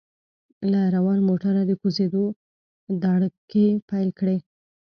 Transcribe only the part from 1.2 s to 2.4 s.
موټره د کوزیدو